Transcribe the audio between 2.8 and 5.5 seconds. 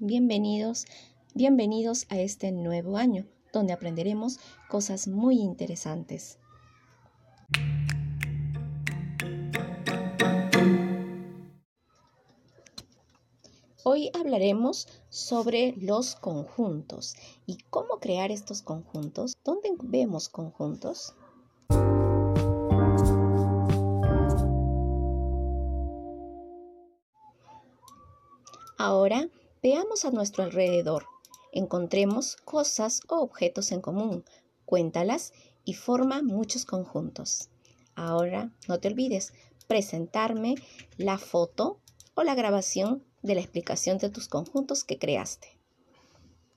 año, donde aprenderemos cosas muy